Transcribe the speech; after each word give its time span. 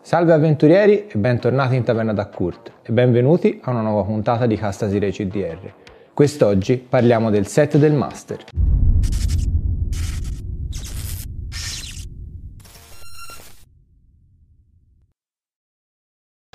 Salve 0.00 0.32
avventurieri 0.32 1.06
e 1.06 1.18
bentornati 1.18 1.76
in 1.76 1.84
Taverna 1.84 2.12
da 2.12 2.26
Kurt 2.26 2.72
e 2.82 2.92
benvenuti 2.92 3.60
a 3.62 3.70
una 3.70 3.82
nuova 3.82 4.02
puntata 4.04 4.46
di 4.46 4.56
Castasire 4.56 5.10
CDR. 5.10 5.72
Quest'oggi 6.14 6.76
parliamo 6.76 7.30
del 7.30 7.46
set 7.46 7.76
del 7.76 7.92
Master. 7.92 8.44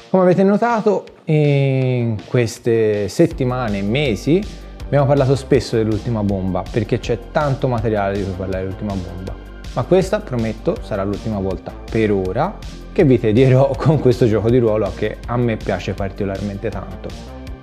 Come 0.10 0.24
avete 0.24 0.44
notato 0.44 1.06
in 1.26 2.18
queste 2.28 3.10
settimane 3.10 3.80
e 3.80 3.82
mesi 3.82 4.42
abbiamo 4.86 5.06
parlato 5.06 5.36
spesso 5.36 5.76
dell'ultima 5.76 6.24
bomba 6.24 6.64
perché 6.70 7.00
c'è 7.00 7.20
tanto 7.32 7.68
materiale 7.68 8.18
di 8.18 8.24
cui 8.24 8.34
parlare 8.34 8.64
dell'ultima 8.64 8.94
bomba. 8.94 9.46
Ma 9.78 9.84
questa, 9.84 10.21
prometto, 10.21 10.75
sarà 10.82 11.04
l'ultima 11.04 11.38
volta 11.38 11.71
per 11.71 12.12
ora 12.12 12.57
che 12.91 13.04
vi 13.04 13.20
tedierò 13.20 13.70
con 13.77 14.00
questo 14.00 14.26
gioco 14.26 14.50
di 14.50 14.57
ruolo 14.57 14.91
che 14.96 15.18
a 15.27 15.38
me 15.38 15.55
piace 15.55 15.94
particolarmente 15.94 16.72
tanto. 16.72 17.09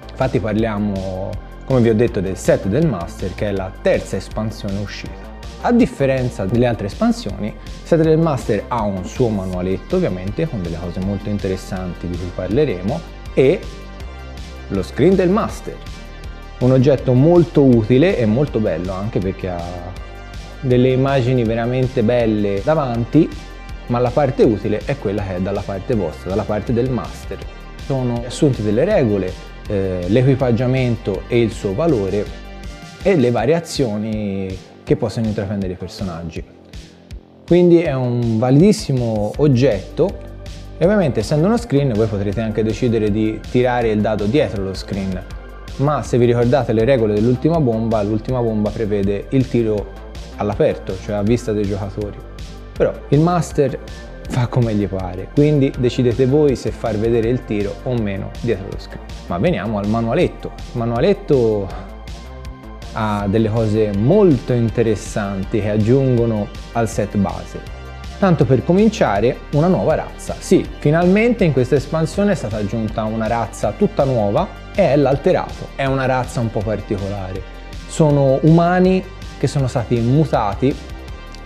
Infatti 0.09 0.39
parliamo, 0.39 1.31
come 1.65 1.81
vi 1.81 1.89
ho 1.89 1.95
detto, 1.97 2.21
del 2.21 2.37
set 2.37 2.67
del 2.67 2.87
Master 2.87 3.35
che 3.35 3.49
è 3.49 3.51
la 3.51 3.69
terza 3.83 4.15
espansione 4.15 4.79
uscita. 4.79 5.33
A 5.63 5.73
differenza 5.73 6.45
delle 6.45 6.67
altre 6.67 6.87
espansioni, 6.87 7.53
set 7.83 8.01
del 8.01 8.19
Master 8.19 8.67
ha 8.69 8.83
un 8.83 9.05
suo 9.05 9.29
manualetto 9.29 9.97
ovviamente 9.97 10.49
con 10.49 10.63
delle 10.63 10.79
cose 10.79 11.01
molto 11.01 11.29
interessanti 11.31 12.07
di 12.07 12.17
cui 12.17 12.31
parleremo 12.33 13.01
e 13.35 13.59
lo 14.69 14.83
screen 14.85 15.17
del 15.17 15.31
Master, 15.31 15.77
un 16.61 16.71
oggetto 16.71 17.13
molto 17.13 17.65
utile 17.65 18.17
e 18.17 18.25
molto 18.25 18.61
bello 18.61 18.93
anche 18.93 19.19
perché 19.19 19.49
ha 19.49 20.03
delle 20.65 20.91
immagini 20.91 21.45
veramente 21.45 22.03
belle 22.03 22.61
davanti 22.65 23.29
ma 23.87 23.99
la 23.99 24.11
parte 24.11 24.43
utile 24.43 24.81
è 24.85 24.99
quella 24.99 25.23
che 25.23 25.37
è 25.37 25.41
dalla 25.41 25.61
parte 25.61 25.95
vostra, 25.95 26.31
dalla 26.31 26.45
parte 26.45 26.73
del 26.73 26.91
master. 26.91 27.39
Sono 27.85 28.23
assunte 28.27 28.63
delle 28.63 28.85
regole, 28.85 29.31
eh, 29.69 30.05
l'equipaggiamento 30.09 31.25
e 31.29 31.41
il 31.43 31.51
suo 31.51 31.75
valore 31.75 32.25
e 33.03 33.17
le 33.17 33.31
variazioni 33.31 34.57
che 34.83 34.97
possono 34.97 35.27
intraprendere 35.27 35.75
i 35.75 35.77
personaggi. 35.77 36.43
Quindi 37.47 37.83
è 37.83 37.93
un 37.93 38.39
validissimo 38.39 39.33
oggetto 39.37 40.33
e 40.79 40.85
ovviamente 40.85 41.21
essendo 41.21 41.47
uno 41.47 41.59
screen 41.59 41.93
voi 41.93 42.07
potrete 42.07 42.41
anche 42.41 42.63
decidere 42.63 43.11
di 43.11 43.39
tirare 43.51 43.91
il 43.91 44.01
dado 44.01 44.25
dietro 44.25 44.65
lo 44.65 44.75
screen 44.75 45.23
ma 45.77 46.03
se 46.03 46.19
vi 46.19 46.27
ricordate 46.27 46.73
le 46.73 46.85
regole 46.85 47.15
dell'ultima 47.15 47.59
bomba, 47.59 48.01
l'ultima 48.03 48.41
bomba 48.41 48.71
prevede 48.71 49.27
il 49.31 49.49
tiro 49.49 50.03
all'aperto, 50.37 50.97
cioè 51.01 51.17
a 51.17 51.23
vista 51.23 51.53
dei 51.53 51.67
giocatori. 51.67 52.17
Però 52.73 52.93
il 53.09 53.21
master 53.21 53.79
fa 54.29 54.47
come 54.47 54.75
gli 54.75 54.87
pare, 54.89 55.29
quindi 55.35 55.73
decidete 55.79 56.27
voi 56.27 56.57
se 56.57 56.71
far 56.71 56.97
vedere 56.97 57.29
il 57.29 57.45
tiro 57.45 57.75
o 57.85 57.95
meno 57.95 58.31
dietro 58.41 58.67
lo 58.71 58.79
schermo. 58.79 59.05
Ma 59.27 59.39
veniamo 59.39 59.79
al 59.79 59.87
manualetto. 59.89 60.53
Il 60.73 60.79
manualetto 60.79 61.93
ha 62.95 63.27
delle 63.29 63.49
cose 63.49 63.93
molto 63.97 64.53
interessanti 64.53 65.61
che 65.61 65.71
aggiungono 65.71 66.49
al 66.73 66.89
set 66.89 67.17
base. 67.17 67.61
Tanto 68.19 68.45
per 68.45 68.65
cominciare, 68.65 69.37
una 69.53 69.67
nuova 69.67 69.97
razza. 69.97 70.37
Sì, 70.39 70.67
finalmente 70.79 71.45
in 71.45 71.53
questa 71.53 71.75
espansione 71.75 72.33
è 72.33 72.35
stata 72.35 72.57
aggiunta 72.57 73.05
una 73.05 73.27
razza 73.27 73.73
tutta 73.73 74.05
nuova 74.05 74.47
e 74.75 74.93
è 74.93 74.97
l'alterato. 74.97 75.69
È 75.75 75.85
una 75.85 76.07
razza 76.07 76.41
un 76.41 76.51
po' 76.51 76.61
particolare. 76.61 77.43
Sono 77.87 78.39
umani 78.43 79.05
che 79.45 79.51
sono 79.51 79.67
stati 79.67 80.01
mutati 80.01 80.75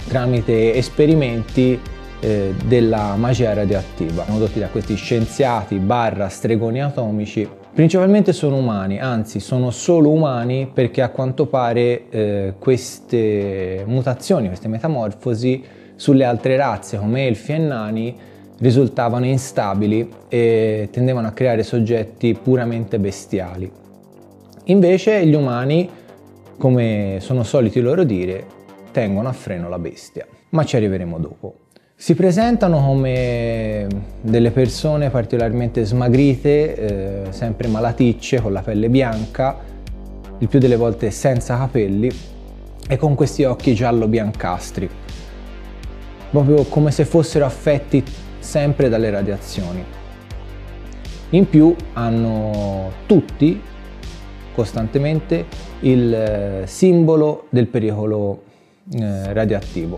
tramite 0.07 0.73
esperimenti 0.75 1.79
eh, 2.21 2.55
della 2.65 3.17
magia 3.17 3.53
radioattiva 3.55 4.23
prodotti 4.23 4.61
da 4.61 4.69
questi 4.69 4.95
scienziati 4.95 5.79
barra 5.79 6.29
stregoni 6.29 6.81
atomici. 6.81 7.49
Principalmente 7.75 8.33
sono 8.33 8.57
umani 8.57 9.01
anzi 9.01 9.41
sono 9.41 9.73
solo 9.73 10.11
umani 10.11 10.71
perché 10.73 11.03
a 11.03 11.09
quanto 11.09 11.47
pare 11.47 12.09
eh, 12.09 12.55
queste 12.57 13.83
mutazioni 13.85 14.47
queste 14.47 14.69
metamorfosi 14.69 15.65
sulle 15.97 16.25
altre 16.25 16.57
razze 16.57 16.99
come 16.99 17.27
elfi 17.27 17.53
e 17.53 17.59
nani 17.59 18.17
risultavano 18.61 19.27
instabili 19.27 20.09
e 20.29 20.89
tendevano 20.93 21.27
a 21.27 21.33
creare 21.33 21.65
soggetti 21.65 22.39
puramente 22.41 23.01
bestiali. 23.01 23.69
Invece 24.67 25.27
gli 25.27 25.35
umani 25.35 26.07
come 26.59 27.19
sono 27.21 27.45
soliti 27.45 27.81
loro 27.81 28.03
dire 28.03 28.45
tengono 28.91 29.29
a 29.29 29.33
freno 29.33 29.69
la 29.69 29.79
bestia, 29.79 30.27
ma 30.51 30.65
ci 30.65 30.77
arriveremo 30.77 31.19
dopo. 31.19 31.55
Si 31.95 32.15
presentano 32.15 32.85
come 32.85 33.87
delle 34.21 34.51
persone 34.51 35.11
particolarmente 35.11 35.85
smagrite, 35.85 36.75
eh, 36.75 37.33
sempre 37.33 37.69
malaticce, 37.69 38.41
con 38.41 38.53
la 38.53 38.61
pelle 38.61 38.89
bianca, 38.89 39.57
il 40.39 40.49
più 40.49 40.59
delle 40.59 40.77
volte 40.77 41.11
senza 41.11 41.57
capelli 41.57 42.11
e 42.89 42.97
con 42.97 43.15
questi 43.15 43.45
occhi 43.45 43.75
giallo-biancastri, 43.75 44.89
proprio 46.31 46.65
come 46.65 46.91
se 46.91 47.05
fossero 47.05 47.45
affetti 47.45 48.03
sempre 48.39 48.89
dalle 48.89 49.11
radiazioni. 49.11 49.85
In 51.31 51.49
più 51.49 51.75
hanno 51.95 52.93
tutti 53.07 53.61
costantemente 54.59 55.47
il 55.83 56.13
eh, 56.13 56.63
simbolo 56.67 57.45
del 57.49 57.69
pericolo 57.69 58.43
eh, 58.91 59.33
radioattivo 59.33 59.97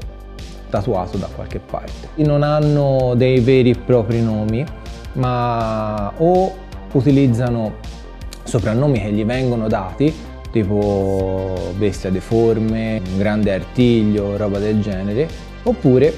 tatuato 0.69 1.16
da 1.16 1.28
qualche 1.34 1.60
parte. 1.60 2.09
Non 2.16 2.43
hanno 2.43 3.15
dei 3.16 3.41
veri 3.41 3.70
e 3.70 3.76
propri 3.76 4.20
nomi, 4.22 4.62
ma 5.15 6.12
o 6.15 6.54
utilizzano 6.93 7.76
soprannomi 8.43 9.00
che 9.00 9.10
gli 9.12 9.25
vengono 9.25 9.66
dati, 9.66 10.12
tipo 10.53 11.72
bestia 11.78 12.10
deforme, 12.10 13.00
grande 13.16 13.54
artiglio, 13.54 14.37
roba 14.37 14.59
del 14.59 14.82
genere, 14.82 15.26
oppure 15.62 16.12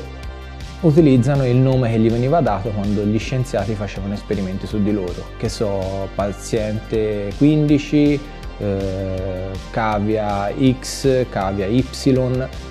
utilizzano 0.82 1.47
il 1.47 1.56
nome 1.56 1.91
che 1.91 1.98
gli 1.98 2.10
veniva 2.10 2.41
dato 2.41 2.70
quando 2.70 3.04
gli 3.04 3.19
scienziati 3.19 3.75
facevano 3.75 4.15
esperimenti 4.15 4.66
su 4.66 4.82
di 4.82 4.93
loro, 4.93 5.31
che 5.37 5.48
so, 5.48 6.09
paziente 6.15 7.32
15, 7.37 8.20
eh, 8.59 9.50
cavia 9.70 10.53
X, 10.81 11.26
cavia 11.28 11.66
Y, 11.66 11.84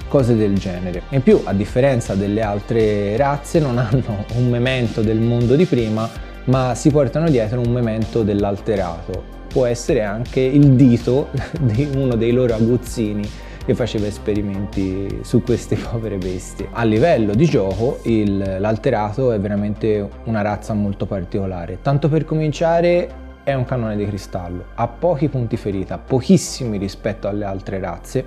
cose 0.07 0.35
del 0.35 0.57
genere. 0.57 1.03
In 1.09 1.23
più, 1.23 1.41
a 1.43 1.53
differenza 1.53 2.15
delle 2.15 2.41
altre 2.41 3.15
razze, 3.15 3.59
non 3.59 3.77
hanno 3.77 4.25
un 4.35 4.49
memento 4.49 5.01
del 5.01 5.19
mondo 5.19 5.55
di 5.55 5.65
prima, 5.65 6.09
ma 6.45 6.75
si 6.75 6.91
portano 6.91 7.29
dietro 7.29 7.61
un 7.61 7.71
memento 7.71 8.23
dell'alterato. 8.23 9.39
Può 9.47 9.65
essere 9.65 10.03
anche 10.03 10.39
il 10.39 10.71
dito 10.71 11.29
di 11.59 11.89
uno 11.95 12.15
dei 12.15 12.31
loro 12.31 12.55
aguzzini 12.55 13.49
che 13.65 13.75
faceva 13.75 14.07
esperimenti 14.07 15.19
su 15.23 15.43
queste 15.43 15.75
povere 15.91 16.17
bestie. 16.17 16.67
A 16.71 16.83
livello 16.83 17.33
di 17.33 17.45
gioco 17.45 17.99
l'alterato 18.03 19.31
è 19.31 19.39
veramente 19.39 20.07
una 20.25 20.41
razza 20.41 20.73
molto 20.73 21.05
particolare. 21.05 21.79
Tanto 21.81 22.09
per 22.09 22.25
cominciare 22.25 23.21
è 23.43 23.53
un 23.53 23.65
cannone 23.65 23.95
di 23.95 24.05
cristallo, 24.05 24.65
ha 24.75 24.87
pochi 24.87 25.27
punti 25.27 25.57
ferita, 25.57 25.97
pochissimi 25.97 26.77
rispetto 26.77 27.27
alle 27.27 27.45
altre 27.45 27.79
razze, 27.79 28.23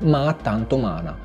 ma 0.00 0.26
ha 0.26 0.32
tanto 0.34 0.76
mana. 0.76 1.16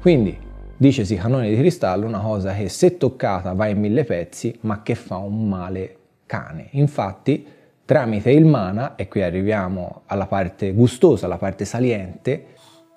Quindi 0.00 0.38
dicesi 0.76 1.16
cannone 1.16 1.48
di 1.48 1.56
cristallo 1.56 2.06
una 2.06 2.20
cosa 2.20 2.54
che 2.54 2.68
se 2.68 2.96
toccata 2.96 3.52
va 3.52 3.66
in 3.66 3.78
mille 3.78 4.04
pezzi, 4.04 4.56
ma 4.62 4.82
che 4.82 4.94
fa 4.94 5.16
un 5.16 5.48
male 5.48 5.96
cane. 6.26 6.68
Infatti, 6.72 7.46
tramite 7.84 8.30
il 8.30 8.44
mana, 8.44 8.94
e 8.94 9.08
qui 9.08 9.22
arriviamo 9.22 10.02
alla 10.06 10.26
parte 10.26 10.72
gustosa, 10.72 11.26
alla 11.26 11.38
parte 11.38 11.64
saliente, 11.64 12.46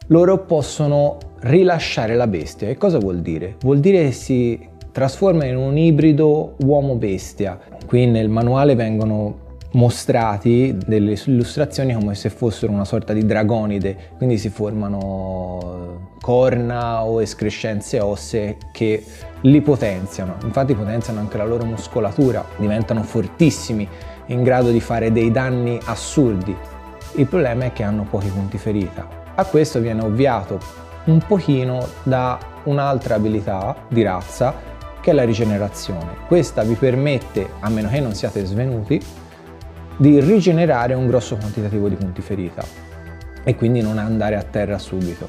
loro 0.08 0.40
possono 0.40 1.18
rilasciare 1.42 2.16
la 2.16 2.28
bestia. 2.28 2.70
E 2.70 2.78
cosa 2.78 2.98
vuol 2.98 3.22
dire? 3.22 3.56
Vuol 3.62 3.80
dire 3.80 4.06
che 4.06 4.12
si 4.12 4.72
trasforma 4.92 5.46
in 5.46 5.58
un 5.58 5.78
ibrido 5.78 6.56
uomo-bestia. 6.64 7.60
Qui 7.86 8.06
nel 8.06 8.30
manuale 8.30 8.76
vengono 8.76 9.42
mostrati 9.74 10.78
delle 10.86 11.18
illustrazioni 11.26 11.94
come 11.94 12.14
se 12.16 12.30
fossero 12.30 12.72
una 12.72 12.86
sorta 12.86 13.12
di 13.12 13.26
dragonide, 13.26 13.98
quindi 14.18 14.38
si 14.38 14.50
formano 14.50 16.12
corna 16.22 17.04
o 17.04 17.22
escrescenze 17.22 18.00
ossee 18.00 18.58
che 18.72 19.04
li 19.42 19.62
potenziano, 19.62 20.36
infatti 20.44 20.76
potenziano 20.76 21.20
anche 21.20 21.38
la 21.38 21.46
loro 21.46 21.66
muscolatura, 21.66 22.46
diventano 22.58 23.04
fortissimi, 23.04 23.88
in 24.28 24.44
grado 24.44 24.70
di 24.70 24.80
fare 24.80 25.12
dei 25.12 25.32
danni 25.32 25.78
assurdi. 25.86 26.56
Il 27.16 27.28
problema 27.28 27.66
è 27.66 27.74
che 27.74 27.84
hanno 27.84 28.06
pochi 28.10 28.28
punti 28.28 28.58
ferita. 28.58 29.23
A 29.36 29.46
questo 29.46 29.80
viene 29.80 30.04
ovviato 30.04 30.60
un 31.06 31.20
pochino 31.26 31.88
da 32.04 32.38
un'altra 32.66 33.16
abilità 33.16 33.76
di 33.88 34.04
razza 34.04 34.54
che 35.02 35.10
è 35.10 35.14
la 35.14 35.24
rigenerazione. 35.24 36.18
Questa 36.28 36.62
vi 36.62 36.76
permette, 36.76 37.50
a 37.60 37.70
meno 37.70 37.90
che 37.90 38.00
non 38.00 38.14
siate 38.14 38.46
svenuti, 38.46 39.02
di 39.98 40.20
rigenerare 40.20 40.94
un 40.94 41.08
grosso 41.08 41.36
quantitativo 41.36 41.90
di 41.90 41.96
punti 41.96 42.22
ferita 42.22 42.64
e 43.44 43.56
quindi 43.56 43.82
non 43.82 43.98
andare 43.98 44.36
a 44.36 44.44
terra 44.44 44.78
subito. 44.78 45.28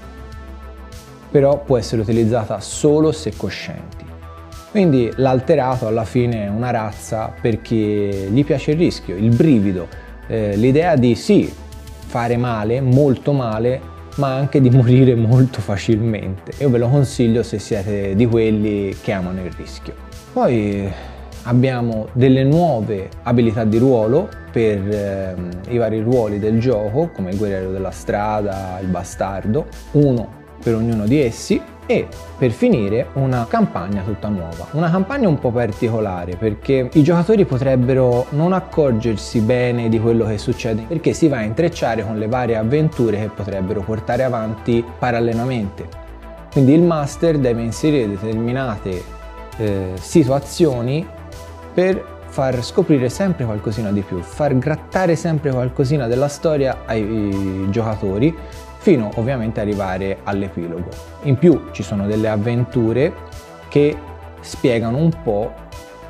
Però 1.30 1.62
può 1.62 1.78
essere 1.78 2.02
utilizzata 2.02 2.60
solo 2.60 3.10
se 3.10 3.32
coscienti. 3.34 4.04
Quindi 4.70 5.10
l'alterato 5.16 5.86
alla 5.86 6.04
fine 6.04 6.44
è 6.44 6.48
una 6.48 6.70
razza 6.70 7.32
per 7.40 7.62
chi 7.62 7.76
gli 7.78 8.44
piace 8.44 8.72
il 8.72 8.76
rischio, 8.76 9.16
il 9.16 9.34
brivido, 9.34 9.88
eh, 10.26 10.56
l'idea 10.56 10.94
di 10.94 11.14
sì, 11.14 11.52
fare 12.06 12.36
male, 12.36 12.80
molto 12.80 13.32
male, 13.32 13.92
ma 14.16 14.34
anche 14.34 14.60
di 14.60 14.70
morire 14.70 15.14
molto 15.14 15.60
facilmente. 15.60 16.52
Io 16.58 16.70
ve 16.70 16.78
lo 16.78 16.88
consiglio 16.88 17.42
se 17.42 17.58
siete 17.58 18.14
di 18.14 18.26
quelli 18.26 18.96
che 19.00 19.12
amano 19.12 19.42
il 19.44 19.50
rischio. 19.52 19.94
Poi 20.32 20.90
abbiamo 21.42 22.08
delle 22.12 22.44
nuove 22.44 23.08
abilità 23.22 23.64
di 23.64 23.78
ruolo 23.78 24.28
per 24.50 24.88
eh, 24.88 25.34
i 25.68 25.78
vari 25.78 26.00
ruoli 26.00 26.38
del 26.38 26.60
gioco, 26.60 27.10
come 27.14 27.30
il 27.30 27.36
guerriero 27.36 27.70
della 27.70 27.90
strada, 27.90 28.78
il 28.80 28.88
bastardo, 28.88 29.66
uno 29.92 30.42
per 30.62 30.74
ognuno 30.74 31.06
di 31.06 31.20
essi 31.20 31.60
e 31.86 32.06
per 32.36 32.50
finire 32.50 33.08
una 33.14 33.46
campagna 33.48 34.02
tutta 34.02 34.28
nuova. 34.28 34.66
Una 34.72 34.90
campagna 34.90 35.28
un 35.28 35.38
po' 35.38 35.50
particolare 35.50 36.36
perché 36.36 36.88
i 36.92 37.02
giocatori 37.02 37.44
potrebbero 37.44 38.26
non 38.30 38.52
accorgersi 38.52 39.40
bene 39.40 39.88
di 39.88 40.00
quello 40.00 40.24
che 40.26 40.38
succede 40.38 40.84
perché 40.86 41.12
si 41.12 41.28
va 41.28 41.38
a 41.38 41.42
intrecciare 41.42 42.04
con 42.04 42.18
le 42.18 42.26
varie 42.26 42.56
avventure 42.56 43.18
che 43.18 43.28
potrebbero 43.28 43.80
portare 43.80 44.22
avanti 44.24 44.84
parallelamente. 44.98 46.02
Quindi 46.50 46.72
il 46.72 46.82
master 46.82 47.38
deve 47.38 47.62
inserire 47.62 48.08
determinate 48.08 49.02
eh, 49.56 49.92
situazioni 49.98 51.06
per 51.72 52.12
far 52.26 52.64
scoprire 52.64 53.08
sempre 53.08 53.44
qualcosina 53.44 53.92
di 53.92 54.00
più, 54.00 54.20
far 54.20 54.58
grattare 54.58 55.14
sempre 55.14 55.50
qualcosina 55.50 56.08
della 56.08 56.26
storia 56.26 56.82
ai 56.84 57.66
giocatori 57.70 58.36
fino 58.84 59.08
ovviamente 59.14 59.62
ad 59.62 59.66
arrivare 59.66 60.18
all'epilogo. 60.24 60.90
In 61.22 61.38
più 61.38 61.70
ci 61.72 61.82
sono 61.82 62.06
delle 62.06 62.28
avventure 62.28 63.14
che 63.70 63.96
spiegano 64.40 64.98
un 64.98 65.10
po' 65.22 65.54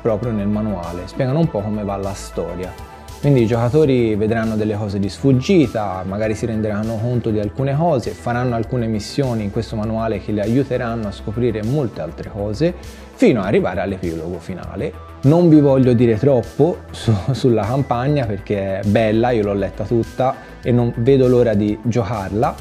proprio 0.01 0.33
nel 0.33 0.49
manuale, 0.49 1.07
spiegano 1.07 1.39
un 1.39 1.47
po' 1.47 1.61
come 1.61 1.85
va 1.85 1.95
la 1.95 2.13
storia. 2.13 2.94
Quindi 3.19 3.41
i 3.41 3.47
giocatori 3.47 4.15
vedranno 4.15 4.55
delle 4.55 4.75
cose 4.75 4.99
di 4.99 5.09
sfuggita, 5.09 6.03
magari 6.05 6.35
si 6.35 6.45
renderanno 6.45 6.97
conto 6.97 7.31
di 7.31 7.39
alcune 7.39 7.75
cose, 7.75 8.11
faranno 8.11 8.55
alcune 8.55 8.85
missioni 8.85 9.43
in 9.43 9.51
questo 9.51 9.75
manuale 9.75 10.19
che 10.19 10.31
li 10.31 10.39
aiuteranno 10.39 11.07
a 11.07 11.11
scoprire 11.11 11.63
molte 11.63 12.01
altre 12.01 12.29
cose, 12.29 12.73
fino 13.15 13.39
ad 13.39 13.47
arrivare 13.47 13.81
all'epilogo 13.81 14.37
finale. 14.39 14.93
Non 15.23 15.49
vi 15.49 15.59
voglio 15.59 15.93
dire 15.93 16.19
troppo 16.19 16.81
su, 16.91 17.11
sulla 17.33 17.63
campagna 17.63 18.25
perché 18.25 18.81
è 18.81 18.85
bella, 18.85 19.31
io 19.31 19.43
l'ho 19.43 19.53
letta 19.53 19.85
tutta 19.85 20.35
e 20.61 20.71
non 20.71 20.93
vedo 20.97 21.27
l'ora 21.27 21.55
di 21.55 21.77
giocarla, 21.81 22.55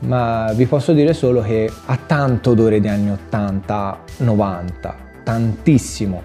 ma 0.00 0.52
vi 0.54 0.66
posso 0.66 0.92
dire 0.92 1.12
solo 1.12 1.42
che 1.42 1.70
ha 1.86 1.98
tanto 2.04 2.50
odore 2.50 2.80
di 2.80 2.88
anni 2.88 3.12
80-90, 3.30 4.94
tantissimo. 5.22 6.22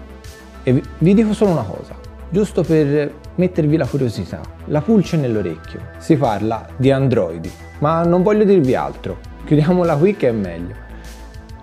E 0.62 0.82
vi 0.98 1.14
dico 1.14 1.32
solo 1.32 1.52
una 1.52 1.62
cosa, 1.62 1.94
giusto 2.36 2.62
per 2.62 3.14
mettervi 3.36 3.78
la 3.78 3.86
curiosità, 3.86 4.42
la 4.66 4.82
pulce 4.82 5.16
nell'orecchio. 5.16 5.80
Si 5.96 6.16
parla 6.16 6.66
di 6.76 6.90
androidi, 6.90 7.50
ma 7.78 8.02
non 8.02 8.22
voglio 8.22 8.44
dirvi 8.44 8.74
altro, 8.74 9.16
chiudiamola 9.46 9.96
qui 9.96 10.16
che 10.16 10.28
è 10.28 10.32
meglio. 10.32 10.74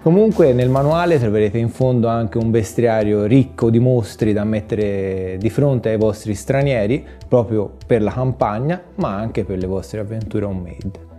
Comunque 0.01 0.51
nel 0.51 0.69
manuale 0.69 1.19
troverete 1.19 1.59
in 1.59 1.69
fondo 1.69 2.07
anche 2.07 2.39
un 2.39 2.49
bestiario 2.49 3.25
ricco 3.25 3.69
di 3.69 3.77
mostri 3.77 4.33
da 4.33 4.43
mettere 4.45 5.37
di 5.37 5.51
fronte 5.51 5.89
ai 5.89 5.97
vostri 5.97 6.33
stranieri, 6.33 7.05
proprio 7.27 7.73
per 7.85 8.01
la 8.01 8.11
campagna, 8.11 8.81
ma 8.95 9.15
anche 9.15 9.43
per 9.43 9.59
le 9.59 9.67
vostre 9.67 9.99
avventure 9.99 10.45
homemade. 10.45 11.11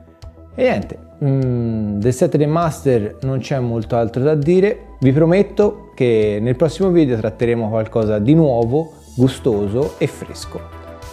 E 0.56 0.62
niente, 0.64 0.98
mm, 1.24 2.00
del 2.00 2.12
set 2.12 2.34
remaster 2.34 3.18
non 3.22 3.38
c'è 3.38 3.60
molto 3.60 3.94
altro 3.94 4.20
da 4.20 4.34
dire, 4.34 4.96
vi 4.98 5.12
prometto 5.12 5.92
che 5.94 6.38
nel 6.40 6.56
prossimo 6.56 6.90
video 6.90 7.16
tratteremo 7.16 7.68
qualcosa 7.68 8.18
di 8.18 8.34
nuovo, 8.34 9.02
gustoso 9.14 9.94
e 9.98 10.06
fresco. 10.06 10.60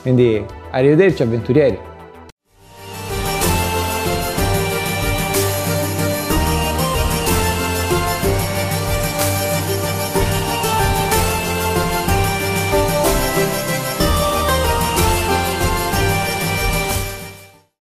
Quindi 0.01 0.43
arrivederci 0.71 1.23
avventurieri! 1.23 1.90